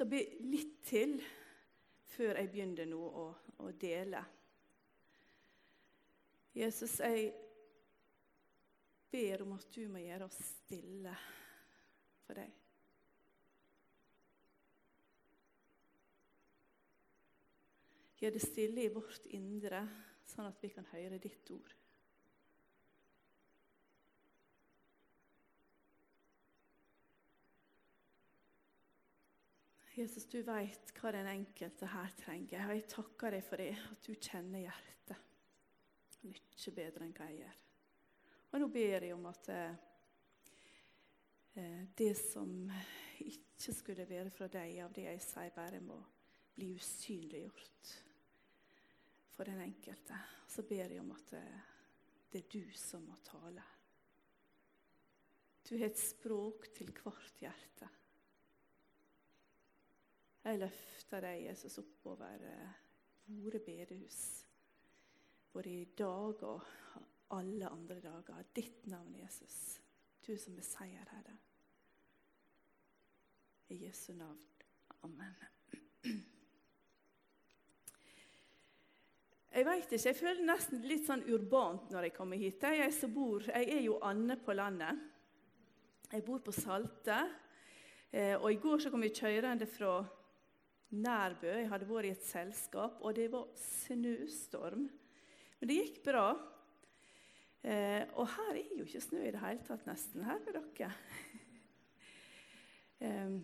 [0.00, 1.18] lyst til å be litt til
[2.14, 3.26] før jeg begynner nå å,
[3.60, 4.22] å dele.
[6.56, 7.32] Jesus, jeg
[9.10, 11.12] ber om at du må gjøre oss stille
[12.24, 12.56] for deg.
[18.20, 19.84] Gjør det stille i vårt indre,
[20.28, 21.79] sånn at vi kan høre ditt ord.
[30.00, 32.62] Jesus, du vet hva den enkelte her trenger.
[32.64, 35.26] Og jeg takker deg for det, at du kjenner hjertet
[36.24, 37.58] mye bedre enn hva jeg gjør.
[38.50, 39.82] Og nå ber jeg om at eh,
[41.60, 42.54] eh det som
[43.26, 46.00] ikke skulle være fra deg, av det jeg sier, bare må
[46.56, 47.92] bli usynliggjort
[49.36, 50.16] for den enkelte.
[50.48, 51.46] Så ber jeg om at det,
[52.32, 53.68] det er du som må tale.
[55.68, 57.99] Du har et språk til hvert hjerte.
[60.44, 62.76] Jeg løfter deg, Jesus, oppover eh,
[63.36, 64.20] våre bedehus,
[65.52, 66.62] både i dag og
[67.36, 68.46] alle andre dager.
[68.56, 69.80] Ditt navn, Jesus,
[70.26, 71.36] du som er seierherre.
[73.70, 74.40] I Jesu navn.
[75.04, 75.36] Amen.
[79.50, 82.62] Jeg vet ikke, jeg føler det nesten litt sånn urbant når jeg kommer hit.
[82.62, 85.00] Jeg, bor, jeg er jo Anne på landet.
[86.10, 87.18] Jeg bor på Salte.
[88.10, 89.98] Eh, og I går så kom vi kjørende fra
[90.90, 91.50] Nærbø.
[91.54, 94.88] Jeg hadde vært i et selskap, og det var snøstorm.
[95.60, 96.26] Men det gikk bra.
[97.62, 100.24] Eh, og her er jo ikke snø i det hele tatt, nesten.
[100.26, 100.90] Her ved dere.
[103.06, 103.34] eh,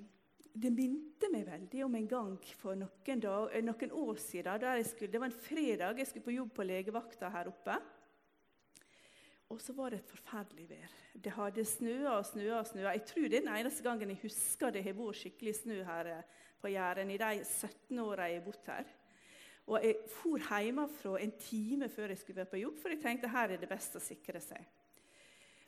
[0.57, 4.67] det minte meg veldig om en gang for noen, dag, eh, noen år siden.
[4.89, 7.77] Skulle, det var en fredag, jeg skulle på jobb på legevakta her oppe.
[9.53, 10.95] Og så var det et forferdelig vær.
[11.23, 12.97] Det hadde snøa og snøa og snøa.
[12.97, 16.11] Jeg tror det er den eneste gangen jeg husker det har vært skikkelig snø her
[16.17, 18.95] eh, på Jæren i de 17 åra jeg har bodd her.
[19.67, 23.31] Og jeg for hjemmefra en time før jeg skulle være på jobb, for jeg tenkte
[23.33, 24.63] her er det best å sikre seg.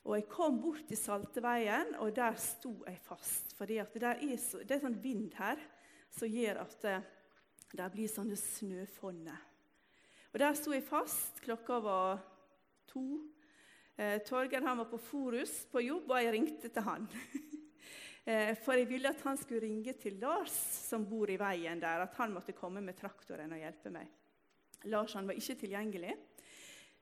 [0.05, 3.53] Og Jeg kom bort til Salteveien, og der sto jeg fast.
[3.59, 5.61] For det er, sånn vind her
[6.15, 7.15] som gjør at det, eh,
[7.77, 9.43] det blir sånne snøfonner.
[10.33, 11.43] Og Der sto jeg fast.
[11.45, 12.23] Klokka var
[12.87, 13.21] to.
[13.99, 17.09] Eh, Torgeir var på Forus på jobb, og jeg ringte til han.
[18.29, 20.55] eh, for jeg ville at han skulle ringe til Lars,
[20.89, 24.13] som bor i veien der, at han måtte komme med traktoren og hjelpe meg.
[24.93, 26.15] Lars han var ikke tilgjengelig.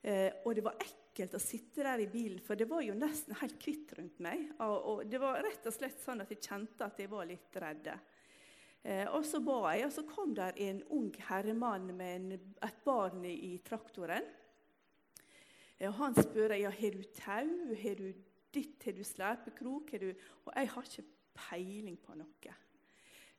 [0.07, 3.37] Eh, og det var ekkelt å sitte der i bilen, for det var jo nesten
[3.41, 4.45] helt hvitt rundt meg.
[4.63, 7.91] Og, det var rett og slett sånn at jeg kjente at jeg var litt redd.
[8.87, 13.25] Eh, og så ba jeg, og så kom der en ung herremann med et barn
[13.27, 14.29] i, traktoren.
[15.77, 17.51] Og han spør ja, har du tau,
[17.83, 18.07] har du
[18.55, 22.55] ditt, har du slepekrok, Og jeg har ikke peiling på noe.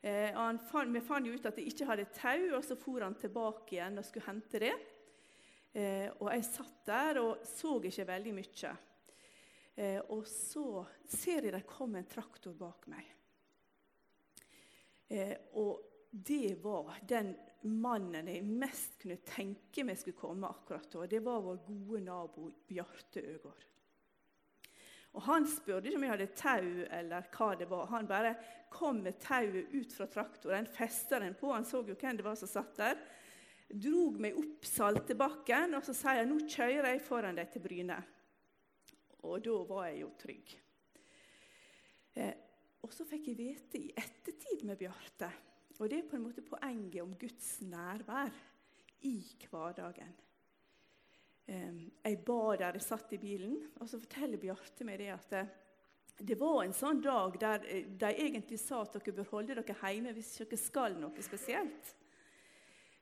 [0.01, 0.35] Eh,
[0.69, 3.75] fant, vi fant jo ut at jeg ikke hadde tau, og så for han tilbake
[3.75, 4.75] igjen og skulle hente det.
[5.77, 8.73] Eh, og jeg satt der og så ikke veldig mye.
[9.77, 13.13] Eh, og så ser jeg det kom en traktor bak meg.
[15.07, 17.35] Eh, og det var den
[17.67, 21.05] mannen jeg mest kunne tenke meg skulle komme akkurat da.
[21.09, 23.65] Det var vår gode nabo Bjarte Øgård.
[25.15, 26.67] Og Han spurte ikke om jeg hadde tau,
[26.99, 27.87] eller hva det var.
[27.93, 28.35] Han bare
[28.73, 31.53] kom med tauet ut fra traktoren, festa den på.
[31.53, 32.99] Han så jo hvem det var som satt der
[33.67, 37.97] drog meg opp Saltebakken, og så sier jeg nå kjører jeg foran deg til Bryne.
[39.27, 40.53] Og da var jeg jo trygg.
[42.17, 42.35] Eh,
[42.85, 45.31] og så fikk jeg vite i ettertid med Bjarte,
[45.77, 48.31] og det er på en måte poenget om Guds nærvær
[49.05, 49.17] i
[49.49, 50.15] hverdagen.
[51.47, 55.29] Eh, jeg ba der jeg satt i bilen, og så forteller Bjarte meg det at
[55.31, 55.45] det,
[56.19, 59.93] det var en sånn dag der eh, de egentlig sa at dere bør holde dere
[59.93, 61.93] hjemme hvis dere skal noe spesielt.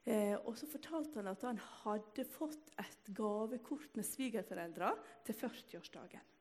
[0.06, 4.92] Eh, og så fortalte han at han hadde fått et gavekort med svigerforeldre
[5.26, 6.32] til 40-årsdagen.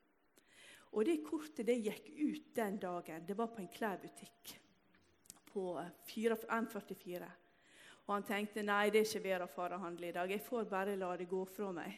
[0.95, 3.25] Og Det kortet det gikk ut den dagen.
[3.27, 4.53] Det var på en klærbutikk
[5.49, 7.31] på M44.
[8.05, 10.31] Og Han tenkte nei, det er ikke vær å fare handle i dag.
[10.31, 11.95] Jeg får bare la det gå fra meg.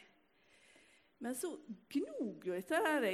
[1.19, 1.51] Men så
[1.89, 3.07] gnog jo dette der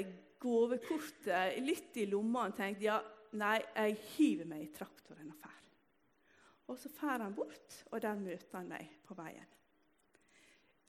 [0.44, 2.48] gavekortet litt i lomma.
[2.48, 3.00] Han tenkte ja,
[3.40, 5.60] nei, jeg hiver meg i traktoren og drar.
[6.72, 9.50] Og så drar han bort, og der møter han meg på veien.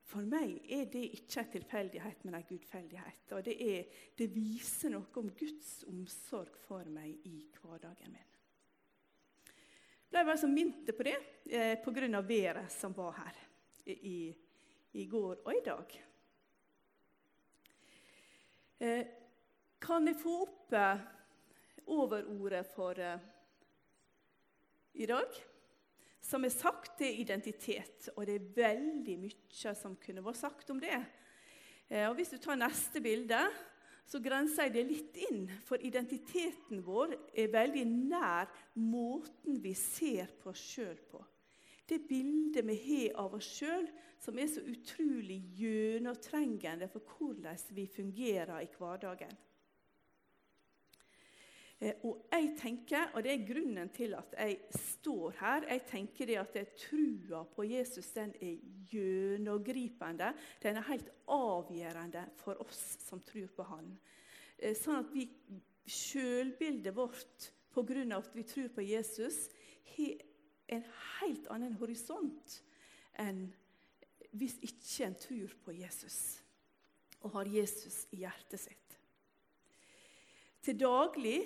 [0.04, 3.32] For meg er det ikke en tilfeldighet, men en gudfeldighet.
[3.32, 8.33] Og det, er, det, viser noe om Guds omsorg for meg i hverdagen min.
[10.14, 11.14] Jeg ble en minnet på det
[11.50, 12.20] eh, pga.
[12.22, 13.38] været som var her
[13.84, 14.30] i,
[14.92, 15.96] i, går og i dag.
[18.78, 19.06] Eh,
[19.82, 21.02] kan jeg få opp eh,
[21.86, 23.18] overordet for eh,
[24.94, 25.34] i dag.
[26.22, 30.70] Som er sagt, det er identitet, og det er veldig mye som kunne vært sagt
[30.70, 30.94] om det.
[31.90, 33.42] Eh, og Hvis du tar neste bilde,
[34.04, 35.44] så grenser jeg det litt inn.
[35.64, 41.22] For identiteten vår er veldig nær måten vi ser på oss sjøl på.
[41.84, 43.88] Det bildet vi har av oss sjøl,
[44.20, 49.34] som er så utrolig gjennomtrengende for hvordan vi fungerer i hverdagen.
[51.84, 56.30] Eh, og jeg tenker, og det er grunnen til at jeg står her, jeg tenker
[56.30, 58.54] det at trua på Jesus den er
[58.88, 60.30] gjennomgripende.
[60.62, 63.90] Den er helt avgjørende for oss som tror på Han.
[64.58, 65.26] Eh, sånn at vi
[65.84, 68.16] sjølbildet vårt pga.
[68.16, 69.50] at vi tror på Jesus,
[69.96, 70.14] har
[70.68, 70.84] en
[71.20, 72.62] helt annen horisont
[73.20, 73.50] enn
[74.32, 76.40] hvis ikke en tror på Jesus
[77.20, 78.96] og har Jesus i hjertet sitt.
[80.64, 81.42] Til daglig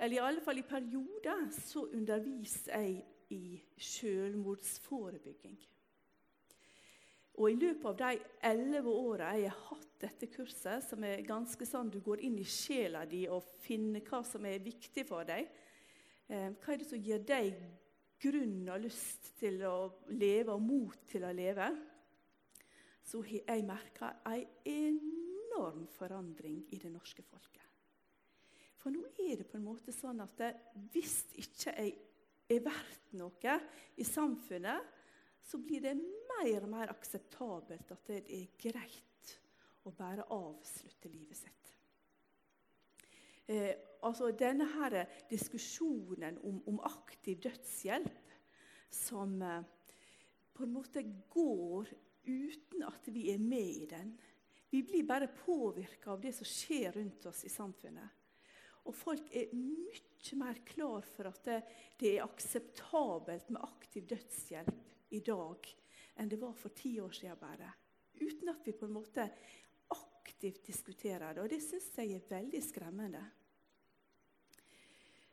[0.00, 3.02] eller i alle fall i perioder, så underviser jeg
[3.36, 5.58] i selvmordsforebygging.
[7.40, 11.68] Og I løpet av de elleve åra jeg har hatt dette kurset, som er ganske
[11.68, 15.46] sånn du går inn i sjela di og finner hva som er viktig for deg,
[16.28, 17.54] eh, hva er det som gir deg
[18.20, 19.76] grunn og lyst til å
[20.12, 21.70] leve og mot til å leve,
[23.04, 27.69] så har jeg merka en enorm forandring i det norske folket.
[28.80, 30.40] For nå er det på en måte sånn at
[30.92, 31.92] hvis ikke jeg
[32.50, 33.56] er verdt noe
[34.00, 34.96] i samfunnet,
[35.40, 39.34] så blir det mer og mer akseptabelt at det er greit
[39.88, 41.70] å bare avslutte livet sitt.
[43.50, 43.72] Eh,
[44.06, 48.34] altså Denne her diskusjonen om, om aktiv dødshjelp
[48.94, 49.64] som eh,
[50.54, 51.02] på en måte
[51.32, 51.90] går
[52.28, 54.12] uten at vi er med i den.
[54.70, 58.19] Vi blir bare påvirka av det som skjer rundt oss i samfunnet.
[58.88, 61.60] Og folk er mye mer klar for at det,
[62.00, 65.70] det er akseptabelt med aktiv dødshjelp i dag
[66.20, 67.70] enn det var for ti år siden bare.
[68.20, 69.24] Uten at vi på en måte
[69.94, 71.42] aktivt diskuterer det.
[71.42, 73.22] Og det syns jeg er veldig skremmende.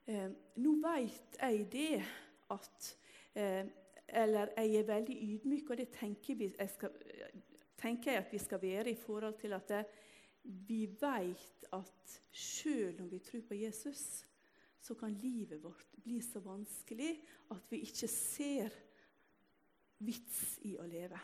[0.08, 0.30] Eh,
[0.64, 1.98] nå vet jeg det
[2.56, 2.94] at
[3.36, 3.66] eh,
[4.08, 6.94] Eller jeg er veldig ydmyk, og det tenker, vi, jeg skal,
[7.76, 9.82] tenker jeg at vi skal være i forhold til at det,
[10.48, 14.26] vi vet at selv om vi tror på Jesus,
[14.82, 17.18] så kan livet vårt bli så vanskelig
[17.52, 18.76] at vi ikke ser
[20.08, 21.20] vits i å leve.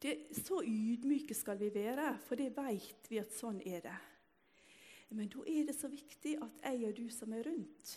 [0.00, 3.98] Det, så ydmyke skal vi være, for det vet vi at sånn er det.
[5.14, 7.94] Men da er det så viktig at jeg og du som er rundt,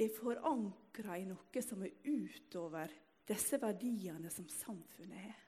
[0.00, 2.90] er forankra i noe som er utover
[3.28, 5.43] disse verdiene som samfunnet har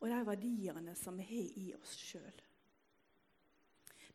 [0.00, 2.42] og de verdiene som vi har i oss sjøl.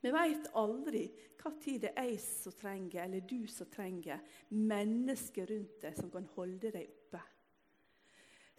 [0.01, 1.04] Vi veit aldri
[1.42, 4.22] hva tid det er jeg som trenger, eller du som trenger,
[4.54, 7.22] mennesker rundt deg som kan holde deg oppe.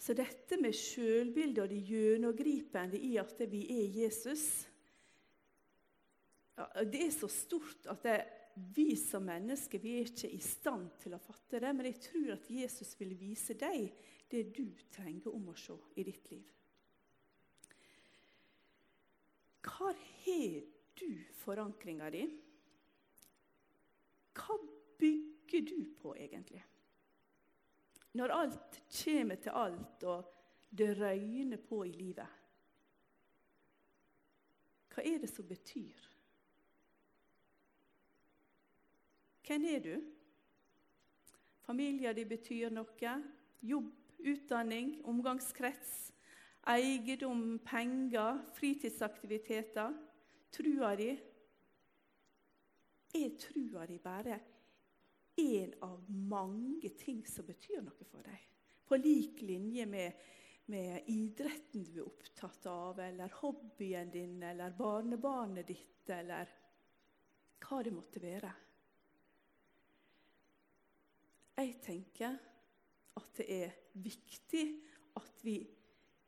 [0.02, 4.46] Så dette med sjølbildet og det gjennomgripende i at vi er Jesus,
[6.90, 8.16] det er så stort at det,
[8.76, 11.70] vi som mennesker vi er ikke i stand til å fatte det.
[11.72, 13.88] Men jeg tror at Jesus vil vise deg
[14.28, 16.44] det du trenger om å se i ditt liv.
[19.62, 20.60] Hvor har
[21.00, 22.26] du forankringa di?
[24.34, 24.58] Hva
[24.98, 26.62] bygger du på, egentlig?
[28.12, 30.24] Når alt kommer til alt, og
[30.70, 32.38] det røyner på i livet.
[34.92, 36.08] Hva er det som betyr?
[39.46, 39.94] Hvem er du?
[41.62, 43.14] Familien din betyr noe.
[43.62, 46.12] Jobb, utdanning, omgangskrets
[46.70, 49.94] eiendom, penger, fritidsaktiviteter,
[50.52, 51.10] trua di
[53.12, 54.40] Er trua di bare
[55.36, 58.46] en av mange ting som betyr noe for deg?
[58.88, 60.22] På lik linje med,
[60.72, 66.48] med idretten du er opptatt av, eller hobbyen din, eller barnebarnet ditt, eller
[67.60, 68.54] hva det måtte være.
[71.60, 72.40] Jeg tenker
[73.20, 74.64] at det er viktig
[75.20, 75.58] at vi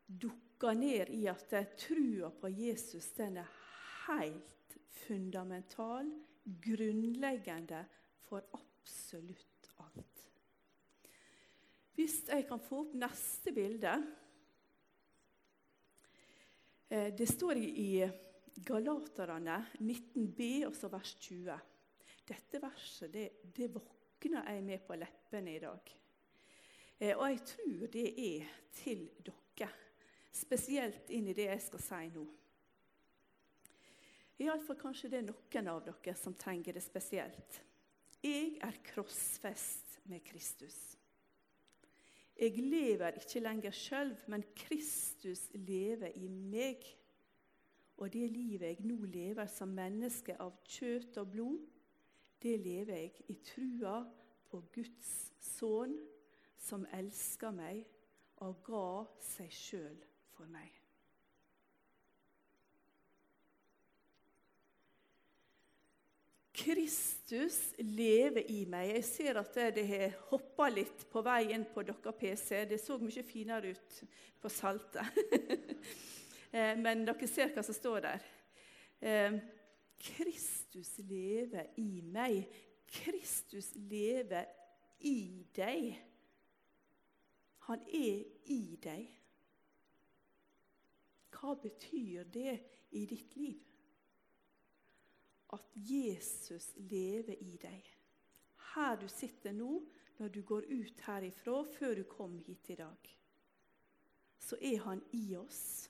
[0.07, 3.49] dukker ned i at trua på Jesus den er
[4.07, 6.11] helt fundamental,
[6.43, 7.81] grunnleggende
[8.27, 10.21] for absolutt alt.
[11.95, 13.93] Hvis jeg kan få opp neste bilde
[16.89, 17.89] eh, Det står i
[18.65, 21.55] Galaterne 19b, også vers 20.
[22.27, 25.95] Dette verset det, det våkner jeg med på leppene i dag.
[26.99, 29.44] Eh, og jeg tror det er til dere
[30.35, 32.25] spesielt inn i det jeg skal si nå.
[34.43, 37.61] Iallfall kanskje det er noen av dere som trenger det spesielt.
[38.21, 40.97] jeg er krossfest med Kristus.
[42.35, 46.83] Jeg lever ikke lenger sjøl, men Kristus lever i meg.
[47.97, 51.61] Og det livet jeg nå lever som menneske av kjøtt og blod,
[52.41, 54.01] det lever jeg i trua
[54.49, 55.95] på Guds sønn,
[56.59, 57.85] som elsker meg
[58.43, 58.89] og ga
[59.21, 60.03] seg sjøl
[60.35, 60.71] for meg.
[66.55, 68.93] Kristus lever i meg.
[68.95, 72.63] Jeg ser at det har hoppa litt på veien på deres PC.
[72.69, 74.03] Det så mye finere ut
[74.41, 75.05] på saltet.
[76.55, 78.21] Eh, men dere ser hva som står der.
[79.03, 79.33] Eh,
[79.99, 82.45] Kristus lever i meg.
[82.87, 84.45] Kristus lever
[85.03, 85.89] i deg.
[87.67, 88.23] Han er
[88.55, 89.09] i deg.
[91.35, 92.59] Hva betyr det
[92.95, 93.65] i ditt liv?
[95.55, 97.91] at Jesus lever i deg.
[98.73, 99.79] Her du sitter nå,
[100.19, 103.11] når du går ut herifra, før du kom hit i dag,
[104.39, 105.89] så er han i oss.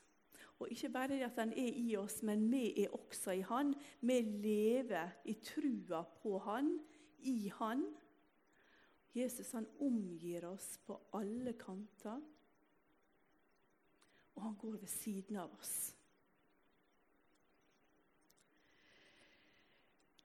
[0.60, 3.74] Og ikke bare at han er i oss, men vi er også i han.
[4.02, 6.78] Vi lever i trua på han,
[7.28, 7.84] i han.
[9.16, 12.24] Jesus han omgir oss på alle kanter,
[14.36, 15.76] og han går ved siden av oss.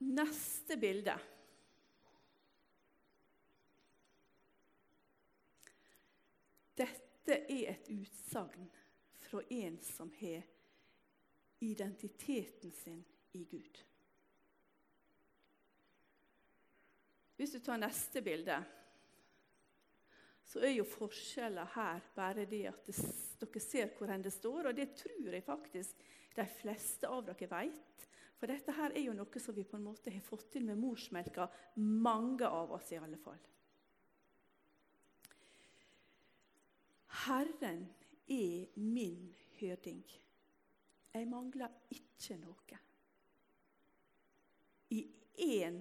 [0.00, 1.14] Neste bilde.
[6.80, 8.70] Dette er et utsagn
[9.20, 10.46] fra en som har
[11.60, 13.04] identiteten sin
[13.36, 13.82] i Gud.
[17.36, 18.56] Hvis du tar neste bilde,
[20.50, 24.88] så er jo forskjellen her bare det at dere ser hvor det står, og det
[24.98, 26.00] tror jeg faktisk
[26.34, 28.06] de fleste av dere vet.
[28.40, 30.80] For dette her er jo noe som vi på en måte har fått til med
[30.80, 33.38] morsmelka, mange av oss i alle fall.
[37.28, 37.84] Herren
[38.26, 39.30] er min
[39.60, 40.02] hørding.
[41.14, 42.78] Jeg mangler ikke noe.
[44.90, 45.04] I
[45.46, 45.78] én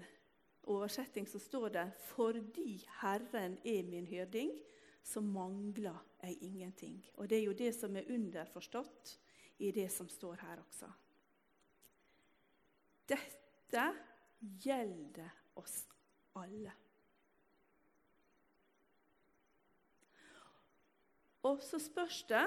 [0.70, 4.52] oversetting så står det 'fordi Herren er min hyrding,
[5.04, 7.06] så mangler jeg ingenting.
[7.14, 9.20] Og det er jo det som er underforstått
[9.60, 10.92] i det som står her også.
[13.10, 13.86] Dette
[14.40, 15.88] gjelder oss
[16.36, 16.72] alle.
[21.44, 22.46] Og så spørs det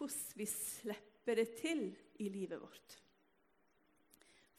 [0.00, 1.82] hvordan vi slipper det til
[2.24, 2.96] i livet vårt.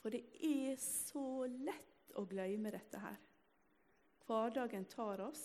[0.02, 3.20] For det er så lett å glemme dette her.
[4.26, 5.44] Hverdagen tar oss.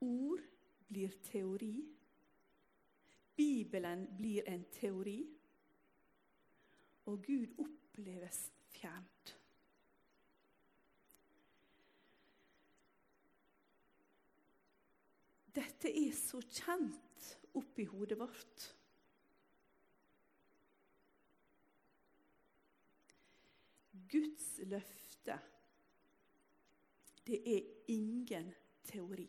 [0.00, 0.42] Ord
[0.88, 1.74] blir teori.
[3.36, 5.20] Bibelen blir en teori
[7.10, 9.36] og Gud oppleves fjernt.
[15.50, 18.68] Dette er så kjent oppi hodet vårt.
[24.10, 25.38] Guds løfte,
[27.26, 28.52] det er ingen
[28.84, 29.28] teori.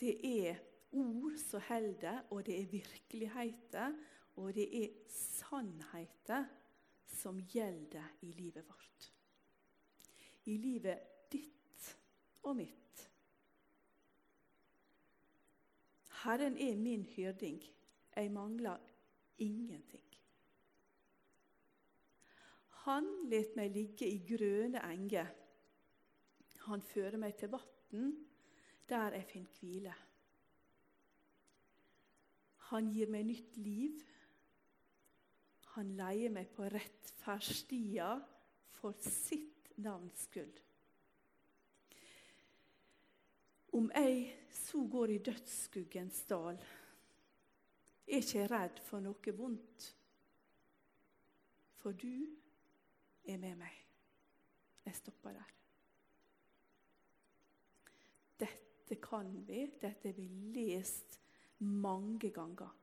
[0.00, 0.14] Det
[0.48, 0.56] er
[0.92, 3.92] ord som holder, og det er virkeligheter
[4.36, 6.46] og det er sannheter
[7.06, 9.10] som gjelder i livet vårt.
[10.44, 10.98] I livet
[11.32, 11.90] ditt
[12.42, 13.04] og mitt.
[16.24, 17.62] Herren er min hyrding.
[18.16, 18.78] Jeg mangler
[19.38, 20.13] ingenting.
[22.84, 25.30] Han let meg ligge i grønne enger.
[26.68, 28.10] Han fører meg til vann,
[28.88, 29.94] der jeg finner hvile.
[32.70, 34.02] Han gir meg nytt liv
[35.74, 38.12] han leier meg på rettferdsstia
[38.76, 40.60] for sitt navns skyld.
[43.74, 44.20] Om jeg
[44.54, 46.60] så går i dødsskuggens dal,
[48.06, 49.88] er ikke jeg redd for noe vondt.
[51.82, 52.22] For du
[53.24, 53.76] er med meg.
[54.84, 55.52] Jeg stopper der.
[58.44, 60.26] Dette kan vi, dette har vi
[60.56, 61.20] lest
[61.58, 62.74] mange ganger.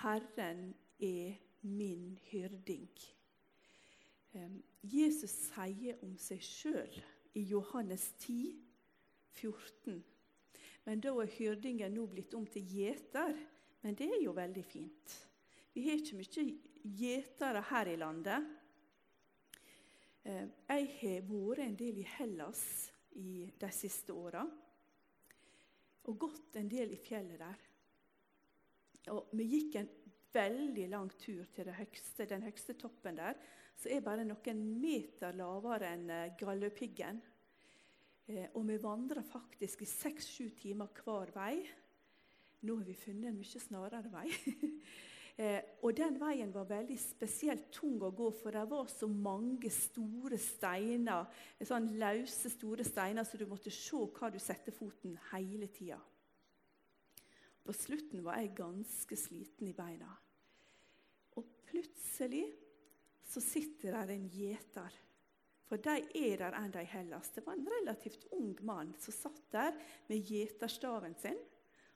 [0.00, 2.88] Herren er min hyrding.
[4.82, 6.96] Jesus sier om seg sjøl
[7.38, 8.54] i Johannes 10,
[9.38, 10.00] 14.
[10.84, 13.36] Men da er hyrdingen nå blitt om til gjeter.
[13.84, 15.14] Men det er jo veldig fint.
[15.74, 18.50] Vi har ikke mye gjetere her i landet.
[20.24, 22.64] Jeg har vært en del i Hellas
[23.20, 24.44] i de siste åra.
[26.04, 27.60] Og gått en del i fjellet der.
[29.12, 29.90] Og vi gikk en
[30.34, 33.38] veldig lang tur til høyeste, den høyeste toppen der,
[33.76, 37.20] som er bare noen meter lavere enn eh, Galdhøpiggen.
[38.26, 41.56] Eh, og vi vandra faktisk i seks-sju timer hver vei.
[42.64, 44.28] Nå har vi funnet en mye snarere vei.
[45.36, 49.70] eh, og den veien var veldig spesielt tung å gå, for det var så mange
[49.72, 51.30] store steiner,
[51.62, 56.00] sånn løse, store steiner, så du måtte se hva du setter foten hele tida.
[57.64, 60.10] På slutten var jeg ganske sliten i beina.
[61.40, 62.44] Og plutselig
[63.24, 65.00] så sitter der en gjeter.
[65.64, 67.30] For de er der enn de Hellas.
[67.32, 69.72] Det var en relativt ung mann som satt der
[70.10, 71.40] med gjeterstaven sin.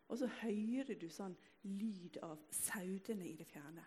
[0.09, 3.85] Og så hører du sånn lyd av saudene i det fjerne.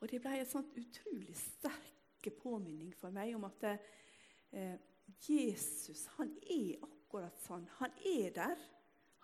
[0.00, 4.76] Og det ble en sånn utrolig sterk påminning for meg om at eh,
[5.22, 7.66] Jesus han er akkurat sånn.
[7.78, 8.64] Han er der.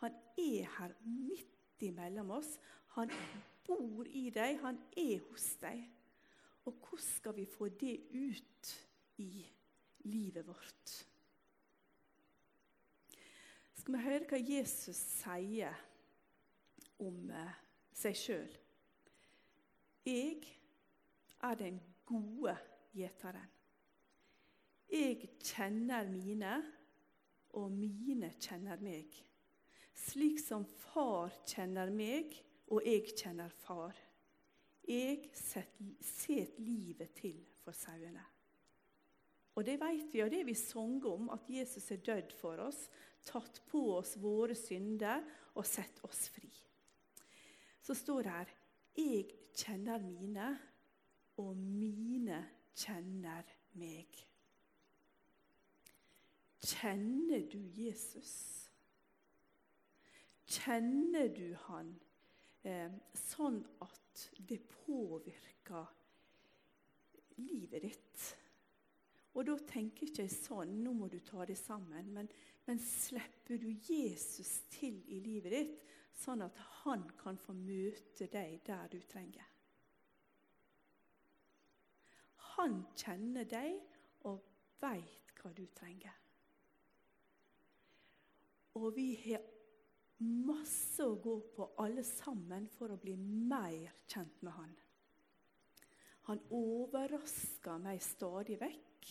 [0.02, 2.56] Han er her midt imellom oss.
[2.96, 3.10] Han
[3.66, 5.82] bor i deg, han er hos deg.
[6.66, 8.74] Og hvordan skal vi få det ut
[9.22, 9.42] i
[10.06, 10.92] livet vårt?
[13.74, 15.74] Skal vi høre hva Jesus sier
[17.02, 17.56] om eh,
[17.97, 18.54] seg sjøl?
[20.06, 20.38] Jeg
[21.42, 22.56] er den gode
[22.94, 23.50] gjeteren.
[24.92, 26.56] Jeg kjenner mine,
[27.56, 29.23] og mine kjenner meg
[29.99, 32.35] slik som far kjenner meg,
[32.73, 33.97] og jeg kjenner far.
[34.88, 38.25] Jeg set livet til for sauene.
[39.52, 42.87] Og det vet vi, og det vi sanger om, at Jesus er dødd for oss,
[43.28, 45.21] tatt på oss våre synder
[45.54, 46.50] og sett oss fri.
[47.82, 48.52] Så står det her
[48.96, 49.24] Jeg
[49.56, 50.58] kjenner mine,
[51.36, 52.38] og mine
[52.76, 53.48] kjenner
[53.80, 54.18] meg.
[56.62, 58.35] Kjenner du Jesus?
[60.46, 61.94] Kjenner du han
[62.68, 65.88] eh, sånn at det påvirker
[67.40, 68.26] livet ditt?
[69.33, 72.28] Og da tenker jeg ikke sånn nå må du ta det sammen, men,
[72.68, 75.78] men slipper du Jesus til i livet ditt,
[76.18, 79.48] sånn at han kan få møte deg der du trenger?
[82.57, 83.79] Han kjenner deg
[84.29, 84.42] og
[84.83, 86.14] veit hva du trenger.
[88.79, 89.42] Og vi har
[90.22, 94.75] masse å gå på, alle sammen, for å bli mer kjent med han.
[96.29, 99.09] Han overrasker meg stadig vekk,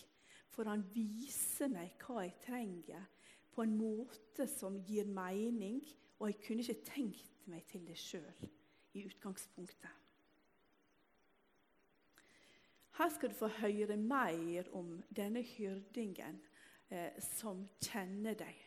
[0.52, 3.04] for han viser meg hva jeg trenger,
[3.52, 5.82] på en måte som gir mening,
[6.22, 8.50] og jeg kunne ikke tenkt meg til det sjøl
[8.94, 9.90] i utgangspunktet.
[12.98, 16.38] Her skal du få høre mer om denne hyrdingen
[16.90, 18.60] eh, som kjenner deg.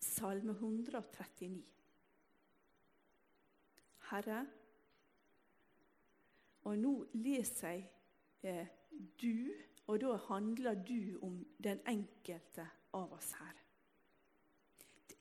[0.00, 1.60] Salme 139.
[4.08, 4.46] Herre,
[6.64, 7.84] og nå leser jeg
[8.40, 8.72] eh,
[9.20, 9.52] du,
[9.86, 13.63] og da handler du om den enkelte av oss her.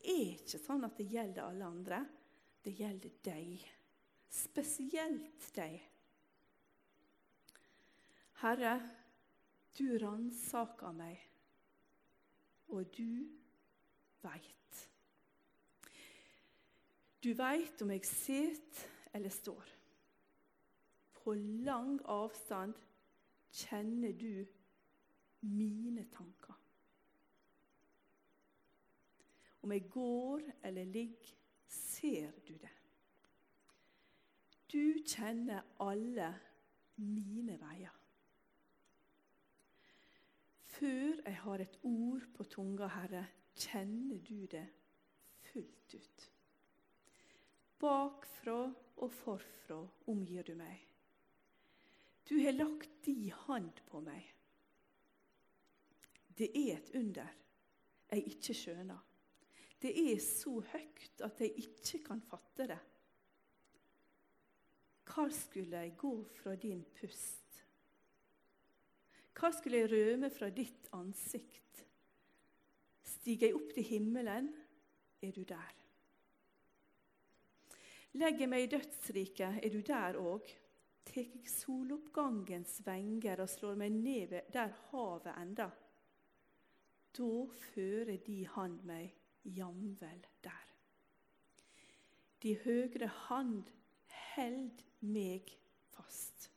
[0.04, 2.02] Er ikke sånn at det gjelder alle andre.
[2.64, 3.64] Det gjelder deg.
[4.34, 5.78] Spesielt deg.
[8.44, 8.74] Herre,
[9.78, 11.22] du ransaker meg,
[12.76, 13.24] og du
[14.24, 14.82] veit.
[17.24, 19.70] Du veit om jeg sitter eller står.
[21.24, 22.76] På lang avstand
[23.54, 24.44] kjenner du
[25.48, 26.63] mine tanker.
[29.64, 31.36] Om jeg går eller ligger,
[31.68, 32.72] ser du det.
[34.74, 36.30] Du kjenner alle
[36.96, 38.00] mine veier.
[40.74, 44.66] Før jeg har et ord på tunga, Herre, kjenner du det
[45.52, 46.26] fullt ut.
[47.80, 48.58] Bakfra
[48.98, 49.80] og forfra
[50.12, 50.82] omgir du meg.
[52.30, 54.28] Du har lagt di hand på meg.
[56.34, 57.32] Det er et under
[58.10, 59.13] jeg ikke skjønner.
[59.84, 62.80] Det er så høyt at jeg ikke kan fatte det.
[65.04, 67.60] Hva skulle jeg gå fra din pust?
[69.36, 71.82] Hva skulle jeg røme fra ditt ansikt?
[73.04, 74.48] Stiger jeg opp til himmelen,
[75.22, 75.74] er du der.
[78.22, 80.48] Legger meg i dødsriket, er du der òg.
[81.04, 85.68] Tek jeg soloppgangens venger og slår meg ned der havet enda.
[87.14, 87.34] Da
[87.74, 89.12] fører de hand meg
[89.44, 90.70] jamvel der.
[92.44, 93.70] De høgre hand
[94.36, 95.52] held meg
[95.94, 96.50] fast.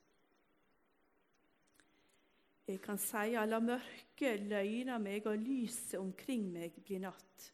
[2.67, 7.53] Jeg kan seia, la mørket løgner meg og lyset omkring meg bli natt.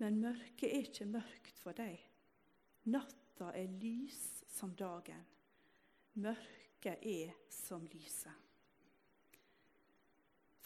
[0.00, 1.96] Men mørket er ikke mørkt for deg.
[2.92, 4.20] Natta er lys
[4.52, 5.24] som dagen.
[6.20, 8.49] Mørket er som lyset.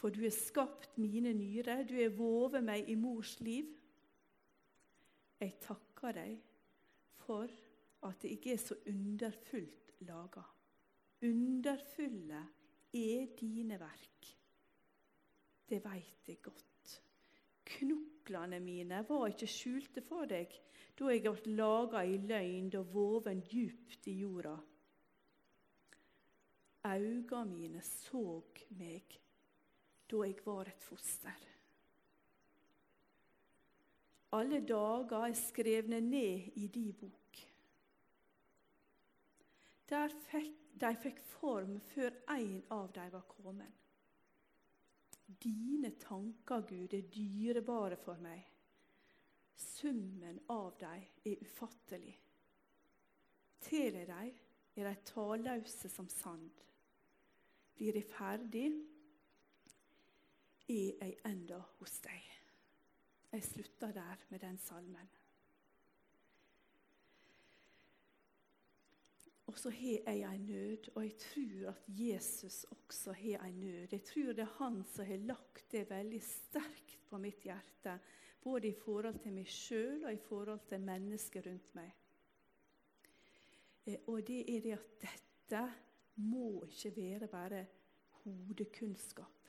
[0.05, 3.71] For du har skapt mine nyrer, du har vovet meg i mors liv.
[5.41, 6.43] Jeg takker deg
[7.23, 7.49] for
[8.05, 10.45] at jeg er så underfullt laga.
[11.25, 12.43] Underfulle
[13.01, 14.29] er dine verk.
[15.73, 17.01] Det veit jeg godt.
[17.73, 20.53] Knoklene mine var ikke skjulte for deg
[21.01, 24.59] da jeg ble laga i løgn og voven djupt i jorda.
[26.93, 29.24] Auga mine såg meg
[30.11, 31.51] da jeg var et foster.
[34.35, 37.39] Alle dager er skrevne ned i di bok.
[39.89, 43.81] Der fikk, de fikk form før en av dem var kommet.
[45.45, 48.43] Dine tanker, Gud, er dyrebare for meg.
[49.57, 52.17] Summen av dem er ufattelig.
[53.65, 54.33] Teler de
[54.75, 56.51] er de talløse som sand.
[57.75, 58.67] Blir de ferdig,
[60.69, 62.31] er jeg enda hos deg.
[63.35, 65.11] Jeg slutter der med den salmen.
[69.47, 73.89] Og så har jeg en nød, og jeg tror at Jesus også har en nød.
[73.93, 77.99] Jeg tror det er han som har lagt det veldig sterkt på mitt hjerte,
[78.43, 81.93] både i forhold til meg sjøl og i forhold til mennesker rundt meg.
[83.87, 85.63] Eh, og det er det at dette
[86.17, 87.65] må ikke være bare
[88.25, 89.44] hodekunnskap.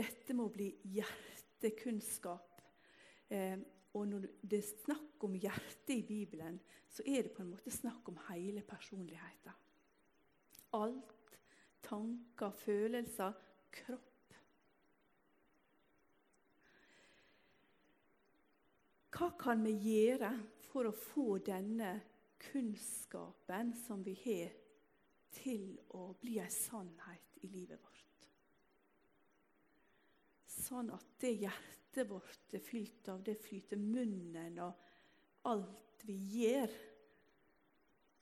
[0.00, 2.62] Dette må bli hjertekunnskap.
[3.28, 3.58] Eh,
[3.94, 6.60] og når det er snakk om hjertet i Bibelen,
[6.90, 9.56] så er det på en måte snakk om hele personligheten.
[10.78, 11.16] Alt.
[11.82, 13.32] Tanker, følelser,
[13.72, 14.34] kropp.
[19.10, 20.30] Hva kan vi gjøre
[20.70, 21.96] for å få denne
[22.40, 24.54] kunnskapen som vi har,
[25.34, 27.89] til å bli en sannhet i livet vårt?
[30.70, 36.78] Sånn at det hjertet vårt er fylt av, det flyter munnen og alt vi gjør,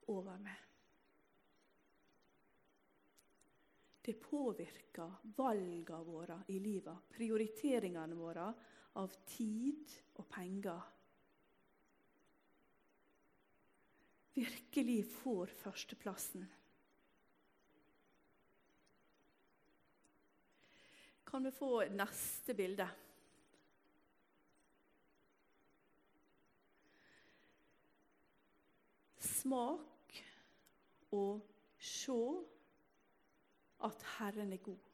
[0.08, 0.68] over med.
[4.00, 8.46] Det påvirker valgene våre i livet, prioriteringene våre
[8.96, 10.86] av tid og penger.
[14.38, 16.48] Virkelig får førsteplassen.
[21.28, 22.88] Kan vi få neste bilde?
[29.20, 30.22] Smak
[31.10, 31.42] og
[31.78, 32.16] se
[33.84, 34.88] at Herren er god.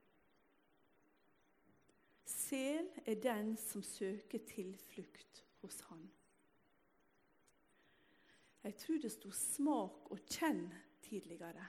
[2.26, 6.02] Sel er den som søker tilflukt hos Han.
[8.64, 11.66] Jeg tror det sto 'smak og kjenn' tidligere.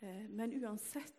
[0.00, 1.17] Eh, men uansett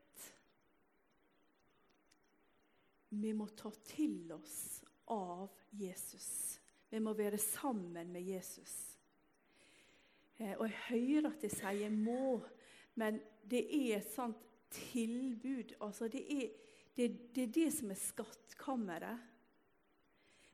[3.09, 6.59] vi må ta til oss av Jesus.
[6.89, 8.75] Vi må være sammen med Jesus.
[10.37, 12.47] Eh, og Jeg hører at jeg sier 'må',
[12.95, 14.37] men det er et sånt
[14.69, 15.75] tilbud.
[15.81, 16.49] Altså det, er,
[16.95, 19.19] det, det er det som er skattkammeret.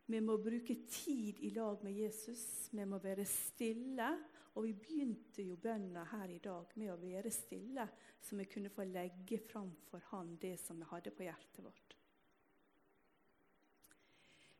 [0.07, 2.69] Vi må bruke tid i lag med Jesus.
[2.71, 4.09] Vi må være stille.
[4.55, 7.83] Og vi begynte jo bønna her i dag med å være stille,
[8.23, 11.84] så vi kunne få legge fram for Han det som vi hadde på hjertet vårt.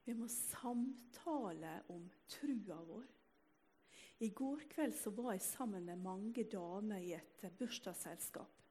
[0.05, 3.05] Vi må samtale om trua vår.
[4.23, 8.61] I går kveld så var jeg sammen med mange damer i et bursdagsselskap.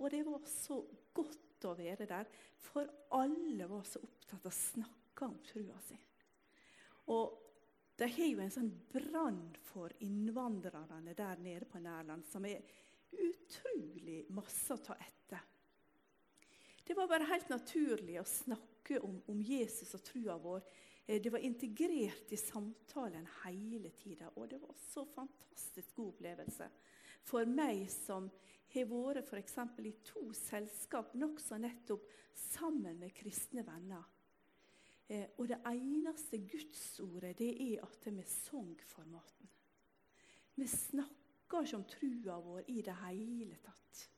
[0.00, 0.80] Og det var så
[1.14, 5.98] godt å være der, for alle var så opptatt av å snakke om trua si.
[7.12, 7.38] Og
[8.00, 12.64] de har jo en sånn brann for innvandrerne der nede på Nærland som er
[13.12, 15.44] utrolig masse å ta etter.
[16.82, 18.71] Det var bare helt naturlig å snakke
[19.02, 20.62] om, om Jesus og trua vår.
[21.06, 26.68] Eh, det var integrert i samtalen hele tida, og det var så fantastisk god opplevelse.
[27.22, 28.30] For meg som
[28.72, 29.58] har vært f.eks.
[29.84, 34.04] i to selskap nokså nettopp sammen med kristne venner.
[35.08, 39.50] Eh, og det eneste gudsordet det er at vi sang formaten.
[40.56, 44.08] Vi snakker ikke om trua vår i det hele tatt.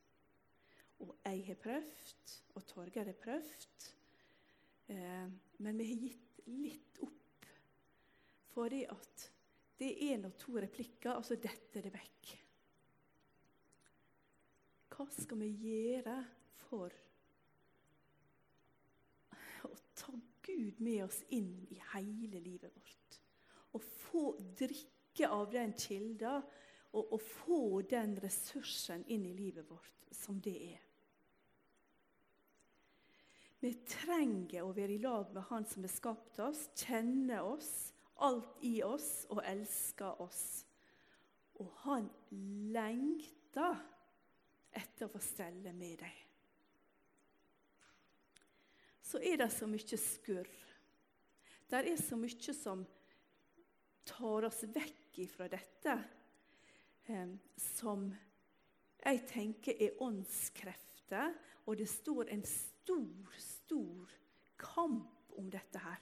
[1.03, 3.91] Og jeg har prøvd, og Torgeir har prøvd.
[4.93, 7.47] Eh, men vi har gitt litt opp.
[8.55, 9.29] Fordi at
[9.81, 12.35] det er nå to replikker, altså dette er det vekk.
[14.95, 16.19] Hva skal vi gjøre
[16.69, 16.95] for
[19.67, 22.95] å ta Gud med oss inn i hele livet vårt?
[23.75, 24.25] å få
[24.59, 26.39] drikke av den kilda
[26.95, 30.83] og, og få den ressursen inn i livet vårt som det er.
[33.65, 38.59] Vi trenger å være i lag med Han som har skapt oss, kjenne oss, alt
[38.61, 40.43] i oss og elsker oss.
[41.63, 42.11] Og han
[42.75, 43.79] lengter
[44.75, 46.21] etter å få stelle med deg.
[49.01, 50.53] Så er det så mye skurr.
[51.71, 52.85] Det er så mye som
[54.05, 55.97] tar oss vekk ifra dette,
[57.09, 58.11] eh, som
[59.01, 59.97] jeg tenker er
[61.05, 61.35] åndskrefter.
[61.67, 64.11] Og det står en stor, stor
[64.57, 66.01] kamp om dette her.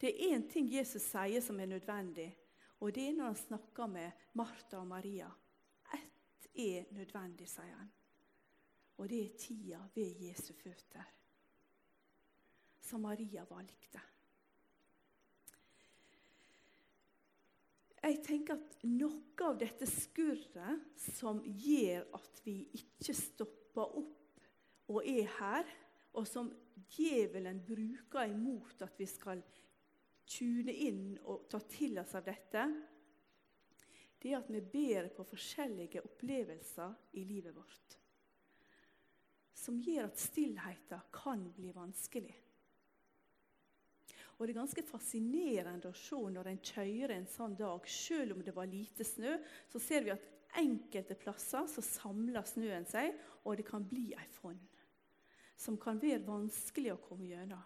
[0.00, 2.36] Det er én ting Jesus sier som er nødvendig,
[2.80, 5.30] og det er når han snakker med Martha og Maria.
[5.94, 7.90] Ett er nødvendig, sier han.
[8.98, 11.04] Og det er tida ved Jesu føtter,
[12.80, 14.00] som Maria valgte.
[17.98, 24.42] Jeg tenker at Noe av dette skurret som gjør at vi ikke stopper opp
[24.88, 25.68] og er her,
[26.16, 26.48] og som
[26.94, 29.42] djevelen bruker imot at vi skal
[30.28, 32.64] tune inn og ta til oss av dette,
[34.18, 37.98] det er at vi ber på forskjellige opplevelser i livet vårt.
[39.54, 42.34] Som gjør at stillheten kan bli vanskelig.
[44.38, 48.42] Og Det er ganske fascinerende å se når en kjører en sånn dag, selv om
[48.46, 49.34] det var lite snø,
[49.66, 50.28] så ser vi at
[50.62, 54.60] enkelte plasser så samler snøen seg, og det kan bli ei fonn
[55.58, 57.64] som kan være vanskelig å komme gjennom.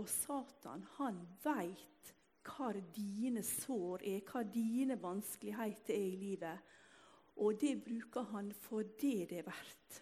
[0.00, 2.12] Og Satan han veit
[2.48, 6.70] hva dine sår er, hva dine vanskeligheter er i livet.
[7.44, 10.00] Og det bruker han for det det er verdt.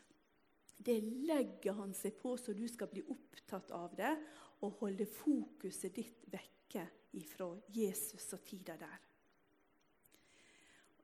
[0.79, 4.15] Det legger han seg på så du skal bli opptatt av det
[4.65, 6.85] og holde fokuset ditt vekke
[7.19, 9.05] ifra Jesus og tida der.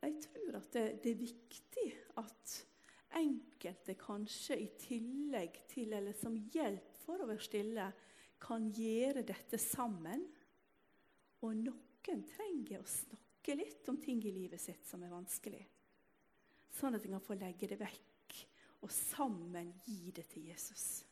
[0.04, 1.86] Jeg tror at det, det er viktig
[2.20, 2.54] at
[3.16, 7.86] enkelte kanskje i tillegg til, eller som hjelp for å være stille,
[8.42, 10.26] kan gjøre dette sammen.
[11.44, 15.62] Og noen trenger å snakke litt om ting i livet sitt som er vanskelig.
[16.74, 18.38] Sånn at en kan få legge det vekk
[18.84, 21.04] og sammen gi det til Jesus.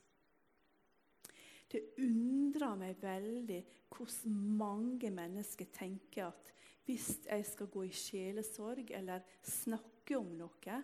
[1.73, 6.51] Det undrer meg veldig hvordan mange mennesker tenker at
[6.85, 10.79] hvis jeg skal gå i sjelesorg eller snakke om noe,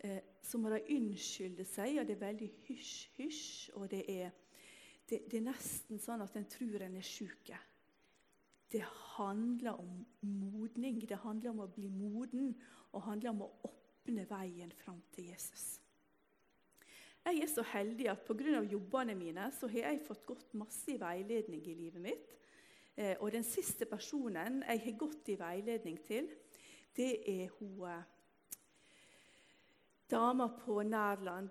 [0.00, 3.70] eh, så må de unnskylde seg, og det er veldig hysj-hysj.
[3.76, 4.30] og det er
[5.06, 7.52] det, det, er nesten sånn at en tror en er sjuk.
[8.72, 8.82] Det
[9.14, 10.98] handler om modning.
[11.06, 12.56] Det handler om å bli moden
[12.90, 15.76] og handler om å åpne veien fram til Jesus.
[17.26, 18.60] Jeg er så heldig at pga.
[18.62, 22.36] jobbene mine så har jeg fått gått masse i veiledning i livet mitt.
[22.94, 26.30] Eh, og den siste personen jeg har gått i veiledning til,
[26.94, 28.04] det er hun eh,
[30.08, 31.50] dama på Nærland.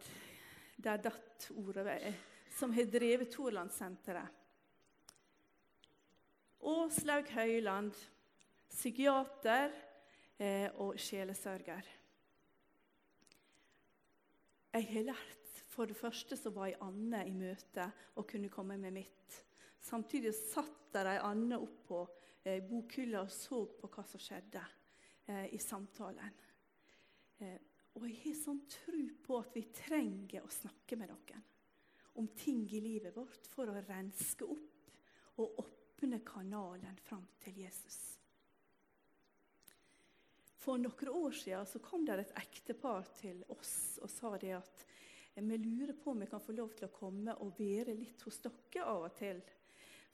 [0.77, 2.15] Der datt ordet
[2.55, 4.27] som har drevet Torlandssenteret.
[6.65, 7.91] Åslaug Høyland,
[8.71, 9.75] psykiater
[10.39, 11.83] eh, og sjelesørger.
[14.73, 15.44] Jeg har lært
[15.75, 19.39] For det første så var ei Anne i møte og kunne komme med mitt.
[19.83, 22.05] Samtidig satt der ei Anne oppå
[22.43, 24.63] eh, bokhylla og så på hva som skjedde
[25.27, 26.39] eh, i samtalen.
[27.43, 27.59] Eh,
[27.95, 31.43] og jeg har sånn tro på at vi trenger å snakke med noen
[32.15, 37.97] om ting i livet vårt for å renske opp og åpne kanalen fram til Jesus.
[40.63, 44.85] For noen år siden så kom det et ektepar til oss og sa det at
[45.35, 48.39] vi lurer på om vi kan få lov til å komme og være litt hos
[48.43, 49.41] dere av og til.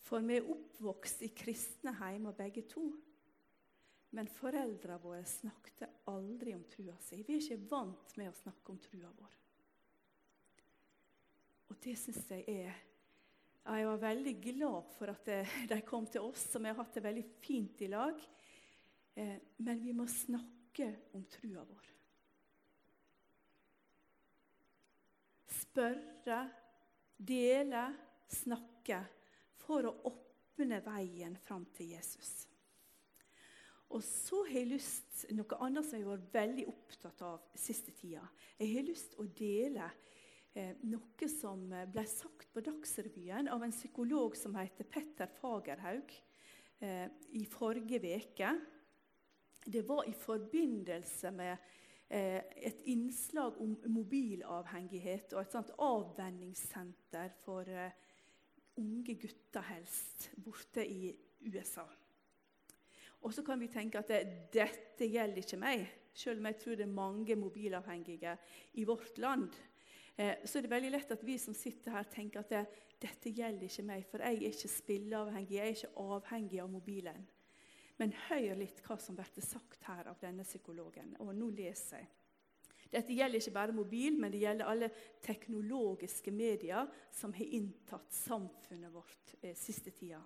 [0.02, 2.88] For vi er oppvokst i kristne heimer begge to.
[4.18, 7.22] Men foreldrene våre snakket aldri om trua si.
[7.24, 9.38] Vi er ikke vant med å snakke om trua vår.
[11.72, 12.88] Og det syns jeg er
[13.62, 15.28] Jeg var veldig glad for at
[15.72, 18.18] de kom til oss, som vi har hatt det veldig fint i lag.
[19.16, 22.01] Eh, men vi må snakke om trua vår.
[25.72, 26.50] Spørre,
[27.16, 27.82] dele,
[28.28, 28.98] snakke
[29.56, 32.32] for å åpne veien fram til Jesus.
[33.96, 37.96] Og så har jeg lyst noe annet som jeg har vært veldig opptatt av siste
[37.96, 38.26] tida.
[38.60, 39.88] Jeg har lyst å dele
[40.52, 46.12] eh, noe som ble sagt på Dagsrevyen av en psykolog som heter Petter Fagerhaug
[46.84, 47.08] eh,
[47.40, 48.52] i forrige uke.
[49.64, 51.72] Det var i forbindelse med
[52.12, 57.94] et innslag om mobilavhengighet og et sånt avvenningssenter for eh,
[58.82, 61.12] unge gutter helst, borte i
[61.48, 61.86] USA.
[63.22, 64.22] Og så kan vi tenke at det,
[64.54, 68.38] dette gjelder ikke meg, selv om jeg tror det er mange mobilavhengige
[68.82, 69.52] i vårt land.
[70.18, 72.66] Eh, så er det veldig lett at vi som sitter her, tenker at det,
[73.02, 77.24] dette gjelder ikke meg, for jeg er ikke spilleavhengig, jeg er ikke avhengig av mobilen.
[78.02, 81.14] Men hør litt hva som blir sagt her av denne psykologen.
[81.22, 82.10] Og nå leser jeg.
[82.92, 84.90] Dette gjelder ikke bare mobil, men det gjelder alle
[85.24, 90.20] teknologiske medier som har inntatt samfunnet vårt eh, siste tida.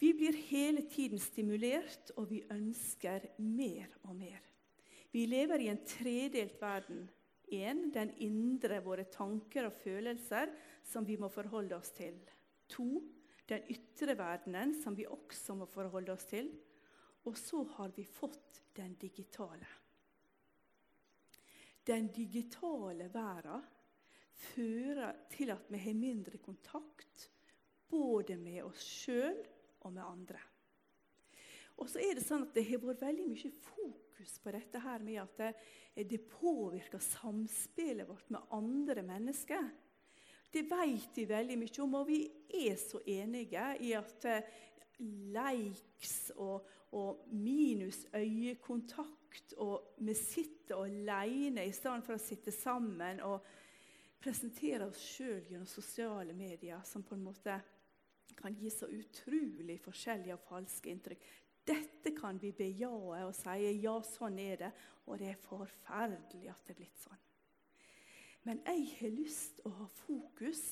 [0.00, 4.40] Vi blir hele tiden stimulert, og vi ønsker mer og mer.
[5.12, 7.04] Vi lever i en tredelt verden.
[7.52, 10.54] En, den indre, våre tanker og følelser,
[10.88, 12.16] som vi må forholde oss til.
[12.72, 13.02] To,
[13.50, 16.50] den ytre verdenen, som vi også må forholde oss til.
[17.28, 19.68] Og så har vi fått den digitale.
[21.86, 23.64] Den digitale verden
[24.42, 27.28] fører til at vi har mindre kontakt
[27.90, 29.38] både med oss sjøl
[29.82, 30.40] og med andre.
[31.82, 35.02] Og så er Det sånn at det har vært veldig mye fokus på dette her
[35.02, 35.52] med at det,
[36.08, 39.70] det påvirker samspillet vårt med andre mennesker.
[40.52, 42.20] Det vet vi veldig mye om, og vi
[42.62, 44.52] er så enige i at eh,
[45.32, 49.22] likes og, og minus øyekontakt
[49.56, 53.44] og vi sitter alene i stedet for å sitte sammen og
[54.22, 57.58] presentere oss sjøl gjennom sosiale medier, som på en måte
[58.38, 61.26] kan gi så utrolig forskjellige og falske inntrykk.
[61.66, 64.72] Dette kan vi bejae og si ja, sånn er det,
[65.06, 67.21] og det er forferdelig at det er blitt sånn.
[68.42, 70.62] Men jeg har lyst til å ha fokus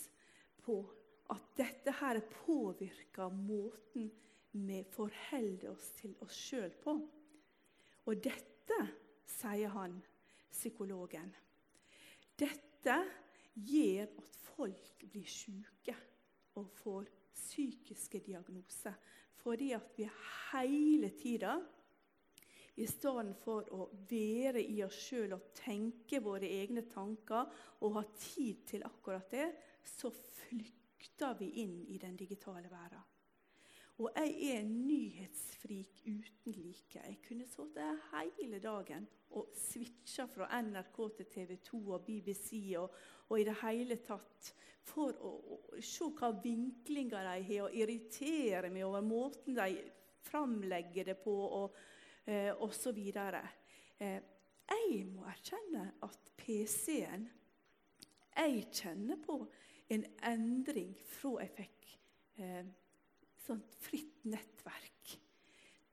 [0.65, 0.81] på
[1.31, 4.11] at dette her påvirker måten
[4.53, 6.97] vi forholder oss til oss sjøl på.
[8.11, 8.79] Og dette,
[9.31, 9.95] sier han,
[10.51, 11.31] psykologen,
[12.41, 12.97] dette
[13.55, 15.95] gjør at folk blir syke
[16.59, 17.07] og får
[17.37, 18.97] psykiske diagnoser.
[19.41, 20.09] Fordi at vi
[20.51, 21.55] hele tida,
[22.77, 28.05] i stedet for å være i oss sjøl og tenke våre egne tanker og ha
[28.15, 29.49] tid til akkurat det,
[29.85, 33.03] så flykter vi inn i den digitale verden.
[34.01, 37.03] Og jeg er en nyhetsfrik uten like.
[37.03, 39.05] Jeg kunne sittet hele dagen
[39.37, 42.95] og switcha fra NRK til TV 2 og BBC og,
[43.29, 44.55] og i det hele tatt
[44.89, 49.69] for å, å se hva vinklinger de har, og irritere meg over måten de
[50.25, 51.77] framlegger det på, og,
[52.31, 52.99] eh, osv.
[54.01, 54.21] Eh,
[54.71, 57.29] jeg må erkjenne at PC-en
[58.39, 59.43] Jeg kjenner på
[59.91, 61.89] en endring fra jeg fikk
[62.41, 62.69] eh,
[63.43, 65.17] sånt fritt nettverk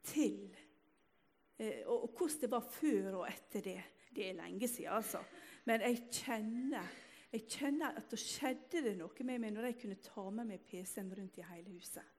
[0.07, 0.53] til
[1.57, 3.79] eh, og, og, hvordan det var før og etter det.
[4.13, 5.19] Det er lenge siden, altså.
[5.65, 6.93] Men jeg kjenner,
[7.33, 10.63] jeg kjenner at det skjedde det noe med meg når jeg kunne ta med meg
[10.69, 12.15] PC-en rundt i hele huset.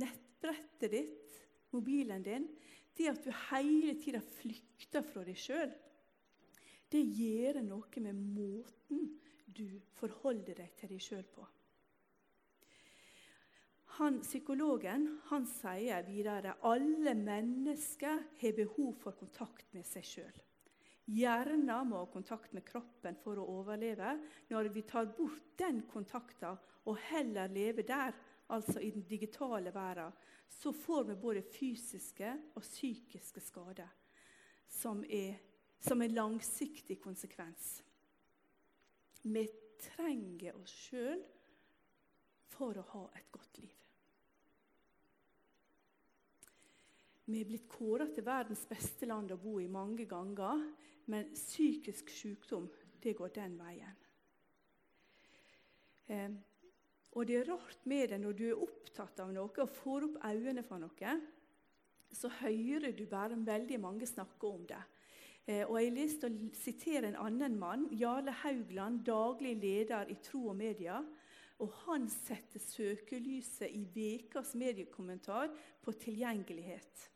[0.00, 1.36] Nettbrettet ditt,
[1.72, 2.48] mobilen din,
[2.96, 5.72] det at du hele tida flykter fra deg sjøl,
[6.92, 9.06] det gjør noe med måten
[9.46, 11.46] du forholder deg til deg sjøl på.
[13.96, 20.42] Han, psykologen han sier videre alle mennesker har behov for kontakt med seg sjøl.
[21.06, 24.16] Hjernen må ha kontakt med kroppen for å overleve.
[24.50, 28.16] Når vi tar bort den kontakten og heller lever der,
[28.48, 30.12] altså i den digitale verden,
[30.48, 33.88] så får vi både fysiske og psykiske skader
[34.68, 35.38] som er,
[35.80, 37.82] som er langsiktig konsekvens.
[39.22, 39.46] Vi
[39.82, 41.22] trenger oss sjøl
[42.56, 43.74] for å ha et godt liv.
[47.26, 50.62] Vi er blitt kåra til verdens beste land å bo i mange ganger,
[51.10, 52.68] men psykisk sykdom
[53.02, 53.96] det går den veien.
[56.06, 56.30] Eh,
[57.16, 60.18] og det er rart med det når du er opptatt av noe og får opp
[60.28, 61.14] øynene for noe,
[62.12, 64.82] så hører du bare veldig mange snakke om det.
[65.46, 70.10] Eh, og Jeg har lyst til å sitere en annen mann, Jarle Haugland, daglig leder
[70.10, 71.00] i Tro og Media.
[71.62, 73.86] Og han setter søkelyset i
[74.18, 75.48] ukas mediekommentar
[75.80, 77.06] på tilgjengelighet.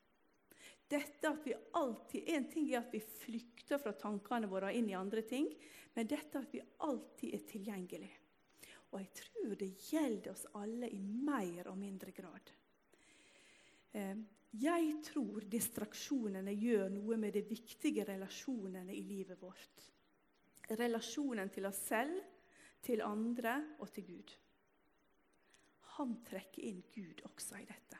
[0.90, 4.96] Dette at vi alltid, En ting er at vi flykter fra tankene våre inn i
[4.96, 5.46] andre ting,
[5.94, 8.19] men dette at vi alltid er tilgjengelig.
[8.90, 12.52] Og jeg tror det gjelder oss alle i mer og mindre grad.
[13.92, 14.18] Eh,
[14.60, 19.86] jeg tror distraksjonene gjør noe med de viktige relasjonene i livet vårt.
[20.78, 22.18] Relasjonen til oss selv,
[22.82, 24.32] til andre og til Gud.
[25.98, 27.98] Han trekker inn Gud også i dette.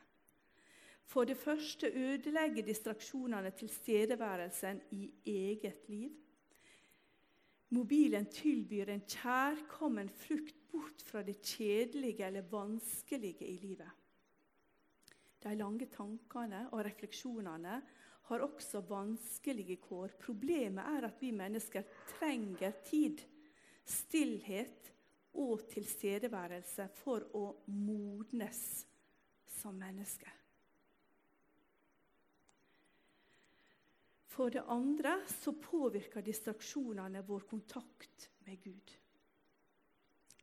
[1.11, 6.15] For det første ødelegger distraksjonene tilstedeværelsen i eget liv.
[7.75, 13.91] Mobilen tilbyr en kjærkommen flukt bort fra det kjedelige eller vanskelige i livet.
[15.41, 17.81] De lange tankene og refleksjonene
[18.31, 20.15] har også vanskelige kår.
[20.21, 23.23] Problemet er at vi mennesker trenger tid,
[23.85, 24.93] stillhet
[25.41, 28.63] og tilstedeværelse for å modnes
[29.61, 30.37] som mennesker.
[34.31, 39.00] For det andre så påvirker distraksjonene vår kontakt med Gud.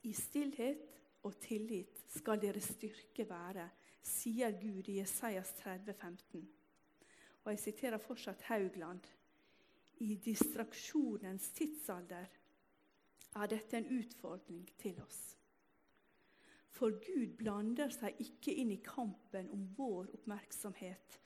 [0.03, 0.83] I stillhet
[1.25, 3.69] og tillit skal deres styrke være,
[4.03, 6.43] sier Gud i Jesajas 30, 15.
[7.43, 9.07] Og jeg siterer fortsatt Haugland.
[9.99, 12.27] I distraksjonens tidsalder
[13.35, 15.21] er dette en utfordring til oss.
[16.77, 21.17] For Gud blander seg ikke inn i kampen om vår oppmerksomhet.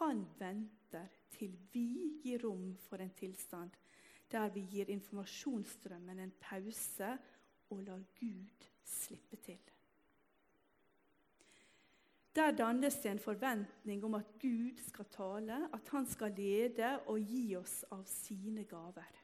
[0.00, 3.76] Han venter til vi gir rom for en tilstand
[4.30, 7.12] der vi gir informasjonsstrømmen en pause
[7.70, 9.60] og lar Gud slippe til.
[12.36, 17.20] Der dannes det en forventning om at Gud skal tale, at han skal lede og
[17.20, 19.22] gi oss av sine gaver.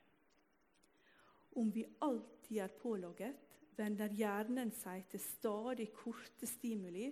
[1.60, 3.36] Om vi alltid er pålogget,
[3.76, 7.10] vender hjernen seg til stadig korte stimuli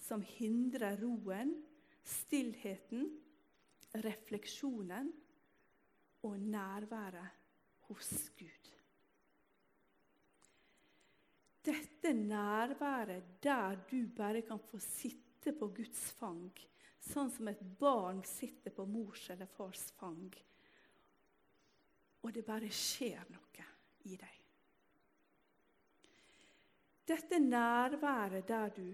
[0.00, 1.56] som hindrer roen,
[2.06, 3.08] stillheten,
[4.06, 5.10] refleksjonen
[6.22, 7.38] og nærværet
[7.88, 8.79] hos Gud.
[11.64, 16.52] Dette nærværet der du bare kan få sitte på Guds fang,
[17.00, 20.30] sånn som et barn sitter på mors eller fars fang,
[22.20, 23.66] og det bare skjer noe
[24.08, 24.36] i deg.
[27.10, 28.88] Dette nærværet der du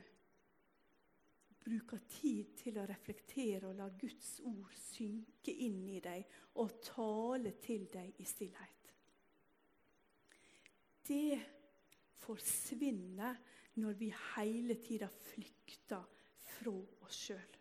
[1.66, 6.24] bruker tid til å reflektere og la Guds ord synke inn i deg
[6.62, 8.92] og tale til deg i stillhet.
[11.06, 11.55] Det
[12.22, 13.34] forsvinne
[13.82, 16.02] når vi hele tida flykter
[16.56, 16.72] fra
[17.04, 17.54] oss sjøl.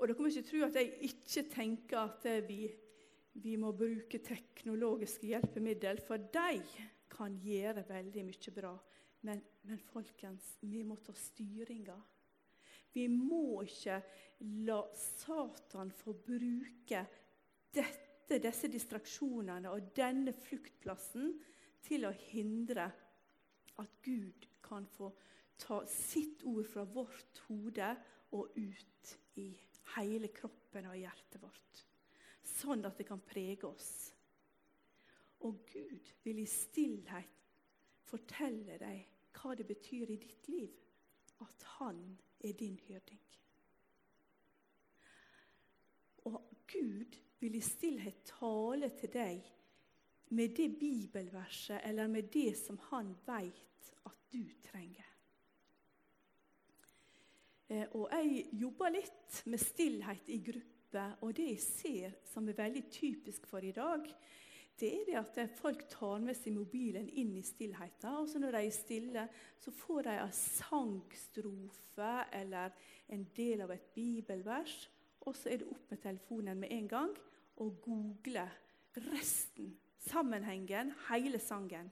[0.00, 2.62] Og Dere må ikke tro at jeg ikke tenker at vi,
[3.44, 6.62] vi må bruke teknologiske hjelpemidler, for de
[7.12, 8.72] kan gjøre veldig mye bra.
[9.28, 11.98] Men, men folkens, vi må ta styringa.
[12.94, 14.00] Vi må ikke
[14.64, 17.04] la Satan få bruke
[17.76, 21.32] dette dette, disse distraksjonene og denne fluktplassen
[21.82, 22.86] til å hindre
[23.80, 25.10] at Gud kan få
[25.60, 27.90] ta sitt ord fra vårt hode
[28.36, 29.48] og ut i
[29.96, 31.82] hele kroppen og hjertet vårt.
[32.46, 33.90] Sånn at det kan prege oss.
[35.46, 37.38] Og Gud vil i stillhet
[38.06, 39.06] fortelle deg
[39.40, 40.76] hva det betyr i ditt liv
[41.40, 42.00] at han
[42.44, 43.20] er din hyrding.
[46.28, 46.36] Og
[46.68, 49.46] Gud vil i stillhet tale til deg
[50.36, 55.06] med det bibelverset eller med det som han veit at du trenger.
[57.70, 62.58] Eh, og Jeg jobber litt med stillhet i gruppe, og det jeg ser som er
[62.58, 64.06] veldig typisk for i dag,
[64.80, 68.14] det er det at folk tar med seg mobilen inn i stillheten.
[68.16, 69.24] Og så når de er stille,
[69.60, 72.72] så får de en sangstrofe eller
[73.12, 74.88] en del av et bibelvers.
[75.28, 77.12] Og så er det opp med telefonen med en gang
[77.60, 78.46] og google
[78.96, 81.90] resten, sammenhengen, hele sangen.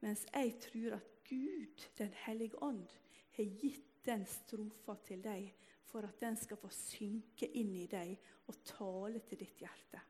[0.00, 2.88] Mens jeg tror at Gud, Den hellige ånd,
[3.32, 5.52] har gitt den strofa til deg
[5.88, 8.16] for at den skal få synke inn i deg
[8.50, 10.00] og tale til ditt hjerte.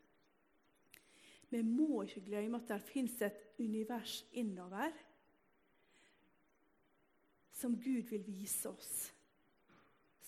[1.53, 4.95] Vi må ikke glemme at det fins et univers innover
[7.53, 9.13] som Gud vil vise oss,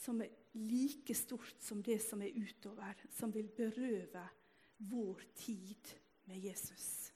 [0.04, 4.22] som er like stort som det som er utover, som vil berøve
[4.90, 7.12] vår tid med Jesus.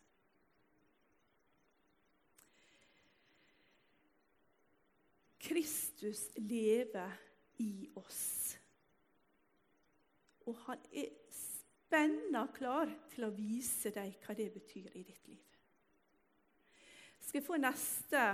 [5.39, 7.13] Kristus lever
[7.57, 8.59] i oss.
[10.47, 15.45] Og han er spennende klar til å vise deg hva det betyr i ditt liv.
[17.21, 18.29] Skal jeg få neste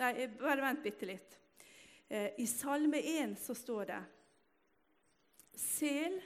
[0.00, 1.34] Nei, bare vent bitte litt.
[2.08, 3.98] Eh, I Salme 1 så står det
[5.60, 6.16] Sel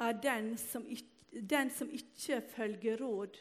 [0.00, 3.38] er den som ikke den som ikke følger råd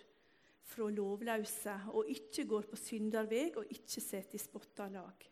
[0.63, 5.29] fra lovløse, og ikke går på synderveg og ikke setter i spotta lag,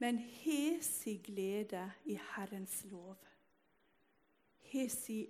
[0.00, 3.18] men har si glede i Herrens lov.
[4.72, 5.20] Har si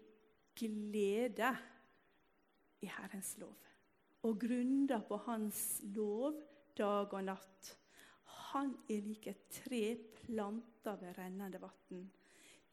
[0.57, 1.52] glede
[2.80, 3.59] i Herrens lov.
[4.24, 6.38] Og grunner på Hans lov
[6.78, 7.70] dag og natt.
[8.55, 9.82] Han er lik et tre
[10.16, 12.07] planta ved rennende vann.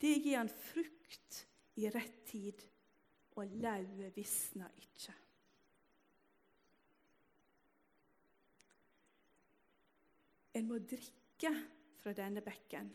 [0.01, 1.41] Det gir han frukt
[1.81, 2.63] i rett tid
[3.35, 5.13] og lauvet visna ikke.
[10.53, 11.53] En må drikke
[12.01, 12.91] fra denne bekken.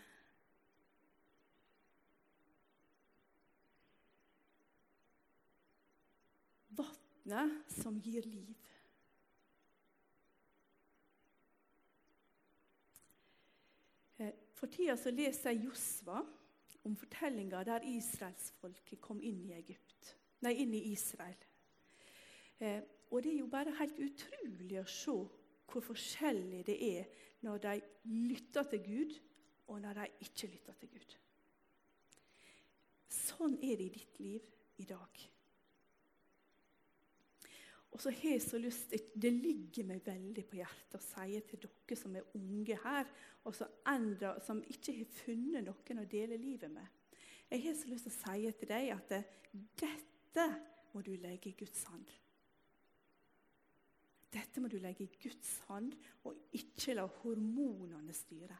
[6.77, 8.53] Vannet som gir liv.
[14.19, 16.21] Eh, for tida så leser jeg Josva
[16.87, 19.86] om fortellinga der israelsfolket kom inn i, Egypt,
[20.45, 21.47] nei, inn i Israel.
[22.59, 25.17] Eh, og det er jo bare helt utrolig å se
[25.67, 27.77] hvor forskjellig det er når de
[28.31, 29.15] lytter til Gud,
[29.67, 31.17] og når de ikke lytter til Gud.
[33.11, 35.25] Sånn er det i ditt liv i dag.
[37.97, 41.63] Og så har jeg så lyst, Det ligger meg veldig på hjertet å si til
[41.63, 43.09] dere som er unge her,
[43.45, 46.87] og så andre som ikke har funnet noen å dele livet med.
[47.51, 49.09] Jeg har så lyst til å si til deg at
[49.81, 50.16] dette
[50.93, 52.09] må du legge i Guds hånd.
[54.33, 55.93] Dette må du legge i Guds hånd,
[56.29, 58.57] og ikke la hormonene styre.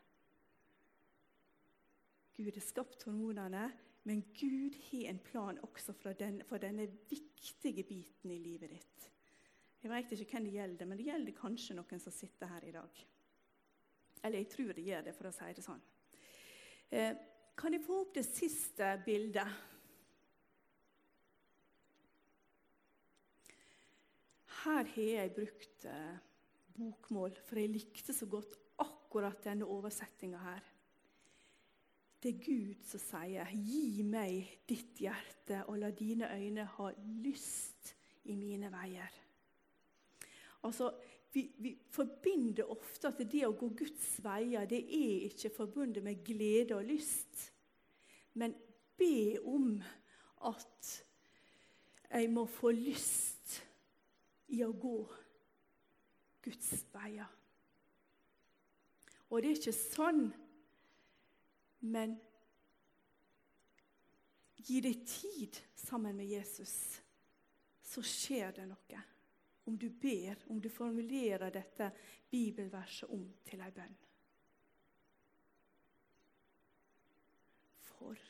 [2.37, 3.67] Gud har skapt hormonene,
[4.07, 9.07] men Gud har en plan også for, den, for denne viktige biten i livet ditt.
[9.83, 12.75] Jeg vet ikke hvem det gjelder, men det gjelder kanskje noen som sitter her i
[12.75, 13.01] dag.
[14.25, 15.83] Eller jeg tror det gjør det, for å si det sånn.
[16.91, 17.19] Eh,
[17.57, 19.76] kan jeg få opp det siste bildet?
[24.67, 26.15] Her har jeg brukt eh,
[26.75, 30.65] bokmål, for jeg likte så godt akkurat denne oversettinga her.
[32.23, 36.89] Det er Gud som sier, 'Gi meg ditt hjerte, og la dine øyne ha
[37.23, 37.95] lyst
[38.25, 39.21] i mine veier'.
[40.67, 40.91] Altså,
[41.33, 46.25] vi, vi, forbinder ofte at det å gå Guds veier det er ikke forbundet med
[46.27, 47.53] glede og lyst.
[48.35, 48.57] Men
[48.99, 49.77] be om
[50.43, 50.93] at
[52.11, 53.36] jeg må få lyst
[54.55, 54.99] i å gå
[56.47, 57.33] Guds veier.
[59.27, 60.29] Og det er ikke sånn,
[61.91, 62.15] men
[64.67, 66.77] gi deg tid sammen med Jesus,
[67.83, 69.03] så skjer det noe
[69.67, 71.91] om du ber, om du formulerer dette
[72.31, 73.97] bibelverset om til ei bønn.
[77.89, 78.21] For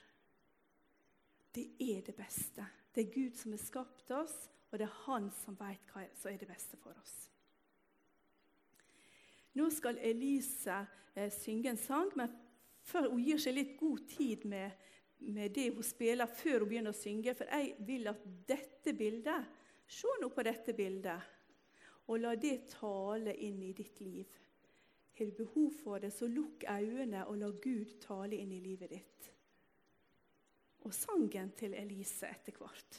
[1.57, 2.65] det er det beste.
[2.93, 4.37] Det er Gud som har skapt oss,
[4.71, 7.17] og det er Han som vet hva som er det beste for oss.
[9.57, 10.83] Nå skal Elise
[11.15, 12.33] eh, synge en sang, men
[12.87, 14.75] før hun gir seg litt god tid med,
[15.33, 17.35] med det hun spiller, før hun begynner å synge.
[17.39, 21.27] For jeg vil at dette bildet Se nå på dette bildet,
[22.11, 24.27] og la det tale inn i ditt liv.
[25.17, 28.91] Har du behov for det, så lukk øynene og la Gud tale inn i livet
[28.91, 29.29] ditt.
[30.85, 32.99] Og sangen til Elise etter hvert.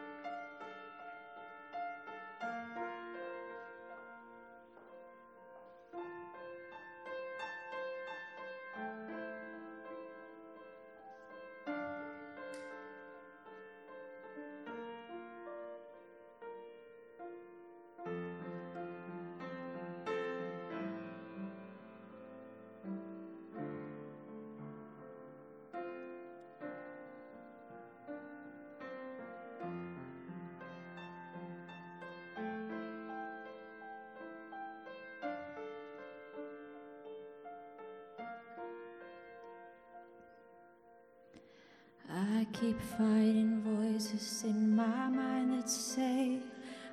[42.41, 46.39] I keep fighting voices in my mind that say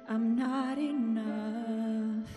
[0.06, 2.28] I'm not enough.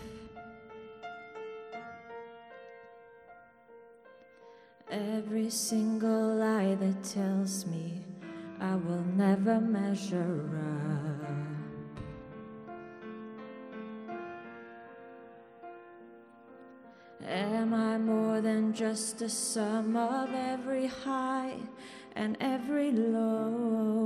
[4.90, 8.02] Every single lie that tells me
[8.58, 11.28] I will never measure up.
[17.28, 21.58] Am I more than just a sum of every high
[22.14, 24.02] and every low?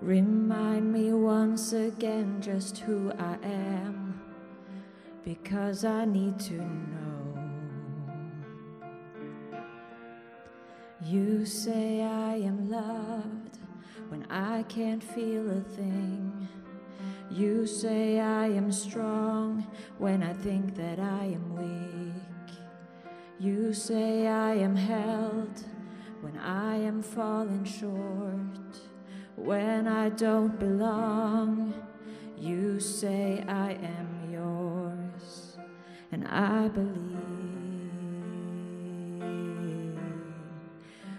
[0.00, 4.20] Remind me once again just who I am,
[5.24, 7.02] because I need to know.
[11.04, 13.58] You say I am loved
[14.08, 16.48] when I can't feel a thing.
[17.30, 19.66] You say I am strong
[19.98, 22.31] when I think that I am weak.
[23.42, 25.64] You say I am held
[26.20, 28.78] when I am falling short.
[29.34, 31.74] When I don't belong,
[32.38, 35.56] You say I am yours,
[36.10, 36.92] and I believe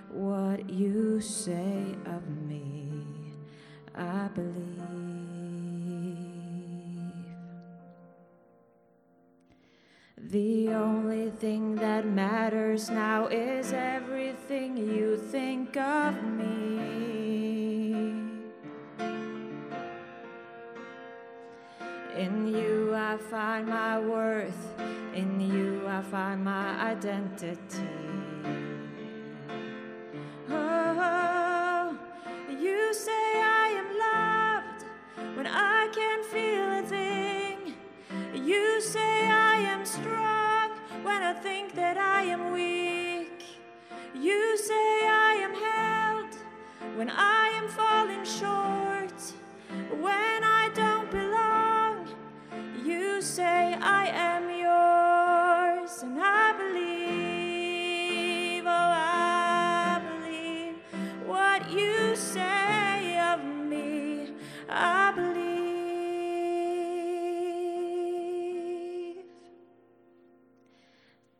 [0.09, 3.03] what you say of me.
[3.95, 5.12] I believe.
[10.29, 17.93] The only thing that matters now is everything you think of me.
[22.17, 24.79] In you I find my worth,
[25.13, 27.83] in you I find my identity.
[30.49, 31.97] Oh,
[32.49, 34.85] you say I am loved
[35.35, 36.72] when I can't feel.
[38.45, 40.71] You say I am strong
[41.01, 43.41] when I think that I am weak.
[44.13, 46.35] You say I am held
[46.97, 49.13] when I am falling short.
[49.97, 52.09] When I don't belong,
[52.83, 56.92] you say I am yours, and I believe,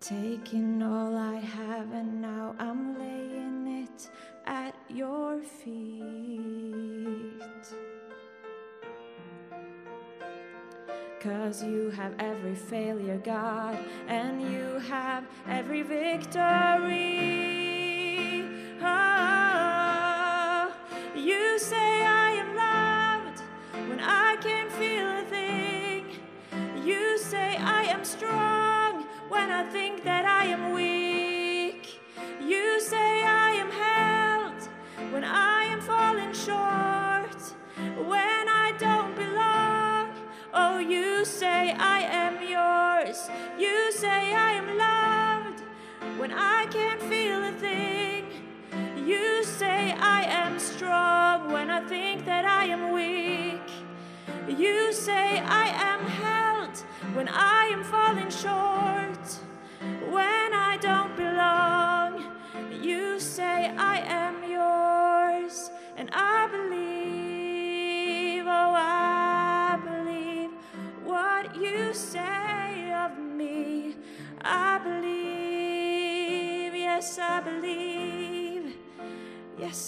[0.03, 4.09] Taking all I have, and now I'm laying it
[4.45, 6.03] at your feet.
[11.21, 13.77] Cause you have every failure, God,
[14.09, 16.43] and you have every victory.
[18.81, 20.75] Oh,
[21.15, 23.39] you say I am loved
[23.87, 26.07] when I can't feel a thing.
[26.85, 28.72] You say I am strong
[29.33, 30.82] when I think that I am weak.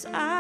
[0.03, 0.34] I.